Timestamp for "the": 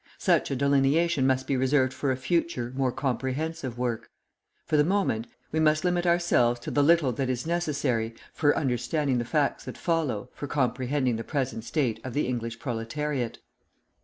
4.75-4.83, 6.71-6.81, 9.19-9.25, 11.17-11.23, 12.15-12.25